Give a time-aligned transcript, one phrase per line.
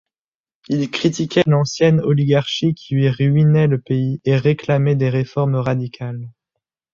[0.67, 6.27] Il critiquait l'ancienne oligarchie qui ruinait le pays et réclamait des réformes radicales.